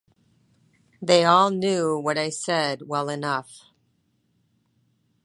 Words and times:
They 0.99 1.25
all 1.25 1.51
knew 1.51 1.95
what 1.95 2.17
I 2.17 2.31
said 2.31 2.87
well 2.87 3.07
enough. 3.07 3.65